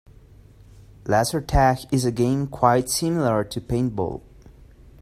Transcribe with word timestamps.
Laser 1.05 1.41
tag 1.41 1.81
is 1.91 2.05
a 2.05 2.11
game 2.11 2.47
quite 2.47 2.89
similar 2.89 3.43
to 3.43 3.61
paintball. 3.61 4.21